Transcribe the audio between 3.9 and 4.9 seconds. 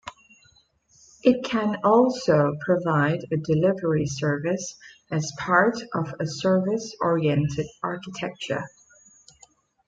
service